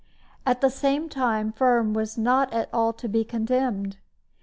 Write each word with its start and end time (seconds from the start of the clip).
At 0.47 0.61
the 0.61 0.71
same 0.71 1.09
time 1.09 1.51
Firm 1.51 1.93
was 1.93 2.17
not 2.17 2.51
at 2.51 2.69
all 2.73 2.91
to 2.93 3.07
be 3.07 3.23
condemned. 3.23 3.97